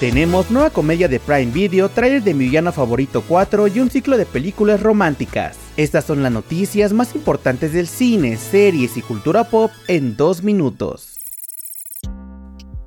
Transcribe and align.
Tenemos 0.00 0.50
nueva 0.50 0.68
comedia 0.68 1.08
de 1.08 1.18
Prime 1.18 1.50
Video, 1.50 1.88
trailer 1.88 2.22
de 2.22 2.34
mi 2.34 2.44
villano 2.44 2.70
favorito 2.70 3.24
4 3.26 3.66
y 3.68 3.80
un 3.80 3.88
ciclo 3.88 4.18
de 4.18 4.26
películas 4.26 4.82
románticas. 4.82 5.56
Estas 5.78 6.04
son 6.04 6.22
las 6.22 6.30
noticias 6.30 6.92
más 6.92 7.14
importantes 7.14 7.72
del 7.72 7.86
cine, 7.86 8.36
series 8.36 8.98
y 8.98 9.00
cultura 9.00 9.44
pop 9.44 9.70
en 9.88 10.14
dos 10.14 10.42
minutos. 10.42 11.16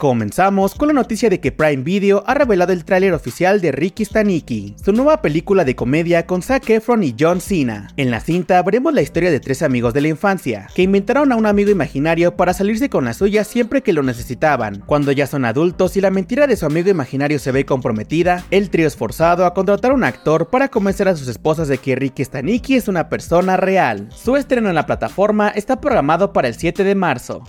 Comenzamos 0.00 0.74
con 0.74 0.88
la 0.88 0.94
noticia 0.94 1.28
de 1.28 1.40
que 1.40 1.52
Prime 1.52 1.82
Video 1.82 2.24
ha 2.26 2.32
revelado 2.32 2.72
el 2.72 2.86
tráiler 2.86 3.12
oficial 3.12 3.60
de 3.60 3.70
Ricky 3.70 4.06
Staniki, 4.06 4.74
su 4.82 4.94
nueva 4.94 5.20
película 5.20 5.62
de 5.62 5.76
comedia 5.76 6.24
con 6.24 6.40
Zac 6.40 6.70
Efron 6.70 7.02
y 7.02 7.14
John 7.20 7.42
Cena. 7.42 7.88
En 7.98 8.10
la 8.10 8.20
cinta 8.20 8.62
veremos 8.62 8.94
la 8.94 9.02
historia 9.02 9.30
de 9.30 9.40
tres 9.40 9.60
amigos 9.60 9.92
de 9.92 10.00
la 10.00 10.08
infancia, 10.08 10.68
que 10.74 10.80
inventaron 10.80 11.32
a 11.32 11.36
un 11.36 11.44
amigo 11.44 11.70
imaginario 11.70 12.34
para 12.34 12.54
salirse 12.54 12.88
con 12.88 13.04
la 13.04 13.12
suya 13.12 13.44
siempre 13.44 13.82
que 13.82 13.92
lo 13.92 14.02
necesitaban. 14.02 14.82
Cuando 14.86 15.12
ya 15.12 15.26
son 15.26 15.44
adultos 15.44 15.94
y 15.98 16.00
la 16.00 16.10
mentira 16.10 16.46
de 16.46 16.56
su 16.56 16.64
amigo 16.64 16.88
imaginario 16.88 17.38
se 17.38 17.52
ve 17.52 17.66
comprometida, 17.66 18.46
el 18.50 18.70
trío 18.70 18.86
es 18.86 18.96
forzado 18.96 19.44
a 19.44 19.52
contratar 19.52 19.90
a 19.90 19.96
un 19.96 20.04
actor 20.04 20.48
para 20.48 20.68
convencer 20.68 21.08
a 21.08 21.16
sus 21.16 21.28
esposas 21.28 21.68
de 21.68 21.76
que 21.76 21.94
Ricky 21.94 22.24
Staniki 22.24 22.74
es 22.74 22.88
una 22.88 23.10
persona 23.10 23.58
real. 23.58 24.08
Su 24.16 24.36
estreno 24.36 24.70
en 24.70 24.76
la 24.76 24.86
plataforma 24.86 25.50
está 25.50 25.78
programado 25.78 26.32
para 26.32 26.48
el 26.48 26.54
7 26.54 26.84
de 26.84 26.94
marzo. 26.94 27.42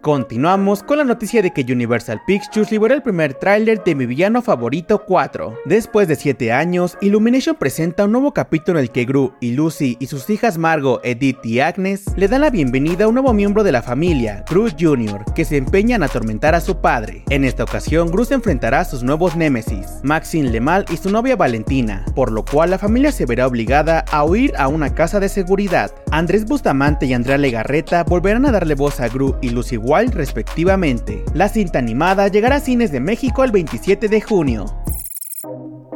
Continuamos 0.00 0.84
con 0.84 0.98
la 0.98 1.04
noticia 1.04 1.42
de 1.42 1.50
que 1.50 1.66
Universal 1.72 2.22
Pictures 2.24 2.70
liberó 2.70 2.94
el 2.94 3.02
primer 3.02 3.34
tráiler 3.34 3.82
de 3.82 3.96
Mi 3.96 4.06
Villano 4.06 4.42
Favorito 4.42 5.04
4. 5.04 5.58
Después 5.64 6.06
de 6.06 6.14
7 6.14 6.52
años, 6.52 6.96
Illumination 7.00 7.56
presenta 7.56 8.04
un 8.04 8.12
nuevo 8.12 8.32
capítulo 8.32 8.78
en 8.78 8.84
el 8.84 8.92
que 8.92 9.04
Gru 9.04 9.32
y 9.40 9.52
Lucy 9.52 9.96
y 9.98 10.06
sus 10.06 10.30
hijas 10.30 10.56
Margot, 10.56 11.00
Edith 11.02 11.44
y 11.44 11.58
Agnes 11.58 12.04
le 12.16 12.28
dan 12.28 12.42
la 12.42 12.50
bienvenida 12.50 13.04
a 13.04 13.08
un 13.08 13.14
nuevo 13.14 13.32
miembro 13.32 13.64
de 13.64 13.72
la 13.72 13.82
familia, 13.82 14.44
Gru 14.48 14.68
Jr., 14.78 15.24
que 15.34 15.44
se 15.44 15.56
empeña 15.56 15.96
en 15.96 16.04
atormentar 16.04 16.54
a 16.54 16.60
su 16.60 16.80
padre. 16.80 17.24
En 17.28 17.42
esta 17.42 17.64
ocasión, 17.64 18.08
Gru 18.12 18.24
se 18.24 18.34
enfrentará 18.34 18.80
a 18.80 18.84
sus 18.84 19.02
nuevos 19.02 19.34
némesis, 19.34 19.98
Maxine 20.04 20.50
Lemal 20.50 20.84
y 20.92 20.96
su 20.96 21.10
novia 21.10 21.34
Valentina, 21.34 22.04
por 22.14 22.30
lo 22.30 22.44
cual 22.44 22.70
la 22.70 22.78
familia 22.78 23.10
se 23.10 23.26
verá 23.26 23.48
obligada 23.48 24.04
a 24.12 24.24
huir 24.24 24.52
a 24.58 24.68
una 24.68 24.94
casa 24.94 25.18
de 25.18 25.28
seguridad. 25.28 25.90
Andrés 26.10 26.46
Bustamante 26.46 27.04
y 27.06 27.12
Andrea 27.12 27.36
Legarreta 27.36 28.02
volverán 28.02 28.46
a 28.46 28.52
darle 28.52 28.74
voz 28.74 29.00
a 29.00 29.08
Gru 29.08 29.36
y 29.42 29.50
Lucy 29.50 29.76
Wild 29.76 30.14
respectivamente. 30.14 31.22
La 31.34 31.48
cinta 31.48 31.78
animada 31.78 32.28
llegará 32.28 32.56
a 32.56 32.60
cines 32.60 32.90
de 32.92 33.00
México 33.00 33.44
el 33.44 33.52
27 33.52 34.08
de 34.08 34.20
junio. 34.20 34.77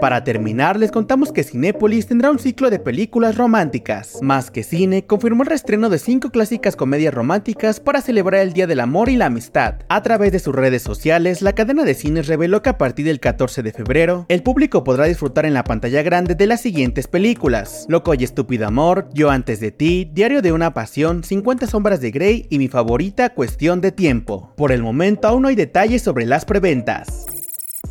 Para 0.00 0.24
terminar, 0.24 0.78
les 0.78 0.90
contamos 0.90 1.30
que 1.30 1.44
Cinépolis 1.44 2.06
tendrá 2.06 2.30
un 2.30 2.38
ciclo 2.38 2.70
de 2.70 2.78
películas 2.78 3.36
románticas. 3.36 4.18
Más 4.22 4.50
que 4.50 4.62
cine, 4.62 5.04
confirmó 5.04 5.42
el 5.42 5.50
reestreno 5.50 5.90
de 5.90 5.98
cinco 5.98 6.30
clásicas 6.30 6.74
comedias 6.74 7.12
románticas 7.12 7.80
para 7.80 8.00
celebrar 8.00 8.40
el 8.40 8.54
Día 8.54 8.66
del 8.66 8.80
Amor 8.80 9.10
y 9.10 9.16
la 9.16 9.26
Amistad. 9.26 9.74
A 9.90 10.02
través 10.02 10.32
de 10.32 10.38
sus 10.38 10.54
redes 10.54 10.80
sociales, 10.80 11.42
la 11.42 11.52
cadena 11.52 11.84
de 11.84 11.92
cines 11.92 12.28
reveló 12.28 12.62
que 12.62 12.70
a 12.70 12.78
partir 12.78 13.04
del 13.04 13.20
14 13.20 13.62
de 13.62 13.72
febrero, 13.72 14.24
el 14.30 14.42
público 14.42 14.84
podrá 14.84 15.04
disfrutar 15.04 15.44
en 15.44 15.52
la 15.52 15.64
pantalla 15.64 16.02
grande 16.02 16.34
de 16.34 16.46
las 16.46 16.62
siguientes 16.62 17.06
películas: 17.06 17.84
Loco 17.88 18.14
y 18.14 18.24
Estúpido 18.24 18.66
Amor, 18.66 19.06
Yo 19.12 19.28
antes 19.28 19.60
de 19.60 19.70
ti, 19.70 20.10
Diario 20.10 20.40
de 20.40 20.52
una 20.52 20.72
Pasión, 20.72 21.24
50 21.24 21.66
Sombras 21.66 22.00
de 22.00 22.10
Grey 22.10 22.46
y 22.48 22.56
mi 22.56 22.68
favorita 22.68 23.34
Cuestión 23.34 23.82
de 23.82 23.92
Tiempo. 23.92 24.54
Por 24.56 24.72
el 24.72 24.82
momento 24.82 25.28
aún 25.28 25.42
no 25.42 25.48
hay 25.48 25.56
detalles 25.56 26.00
sobre 26.00 26.24
las 26.24 26.46
preventas. 26.46 27.26